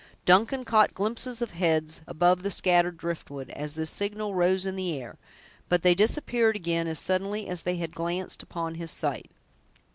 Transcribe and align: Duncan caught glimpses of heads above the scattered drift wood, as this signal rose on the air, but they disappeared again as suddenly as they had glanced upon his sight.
Duncan 0.25 0.65
caught 0.65 0.95
glimpses 0.95 1.43
of 1.43 1.51
heads 1.51 2.01
above 2.07 2.41
the 2.41 2.49
scattered 2.49 2.97
drift 2.97 3.29
wood, 3.29 3.51
as 3.51 3.75
this 3.75 3.91
signal 3.91 4.33
rose 4.33 4.65
on 4.65 4.75
the 4.75 4.99
air, 4.99 5.19
but 5.69 5.83
they 5.83 5.93
disappeared 5.93 6.55
again 6.55 6.87
as 6.87 6.97
suddenly 6.97 7.47
as 7.47 7.61
they 7.61 7.75
had 7.75 7.93
glanced 7.93 8.41
upon 8.41 8.73
his 8.73 8.89
sight. 8.89 9.29